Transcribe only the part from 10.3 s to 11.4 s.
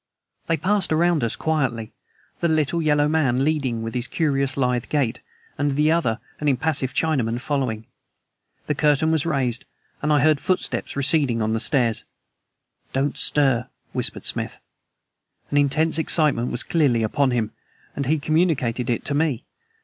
footsteps receding